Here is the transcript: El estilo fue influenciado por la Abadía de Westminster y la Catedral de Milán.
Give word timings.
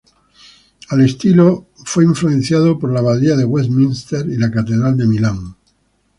El 0.89 1.01
estilo 1.01 1.67
fue 1.85 2.03
influenciado 2.05 2.79
por 2.79 2.91
la 2.91 3.01
Abadía 3.01 3.35
de 3.35 3.45
Westminster 3.45 4.27
y 4.29 4.35
la 4.35 4.49
Catedral 4.49 4.97
de 4.97 5.05
Milán. 5.05 5.55